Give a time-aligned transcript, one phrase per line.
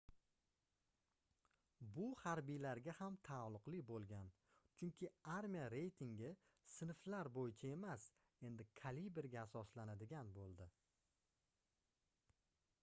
[1.97, 4.31] bu harbiylarga ham taalluqli boʻlgan
[4.79, 6.31] chunki armiya reytingi
[6.75, 8.07] sinflar boʻyicha emas
[8.49, 10.67] endi kaliberga asoslanadigan boʻldi